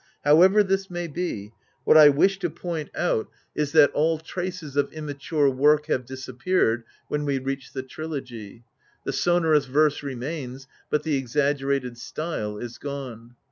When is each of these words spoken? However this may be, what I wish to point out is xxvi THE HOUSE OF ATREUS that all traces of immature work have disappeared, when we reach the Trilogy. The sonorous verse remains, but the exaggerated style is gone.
However 0.23 0.63
this 0.63 0.89
may 0.89 1.05
be, 1.05 1.51
what 1.83 1.95
I 1.95 2.09
wish 2.09 2.39
to 2.39 2.49
point 2.49 2.89
out 2.95 3.29
is 3.53 3.69
xxvi 3.69 3.71
THE 3.71 3.71
HOUSE 3.71 3.71
OF 3.71 3.71
ATREUS 3.71 3.71
that 3.73 3.91
all 3.95 4.17
traces 4.17 4.75
of 4.75 4.93
immature 4.93 5.49
work 5.51 5.85
have 5.85 6.07
disappeared, 6.07 6.83
when 7.07 7.23
we 7.23 7.37
reach 7.37 7.71
the 7.71 7.83
Trilogy. 7.83 8.63
The 9.05 9.13
sonorous 9.13 9.67
verse 9.67 10.01
remains, 10.01 10.67
but 10.89 11.03
the 11.03 11.17
exaggerated 11.17 11.99
style 11.99 12.57
is 12.57 12.79
gone. 12.79 13.35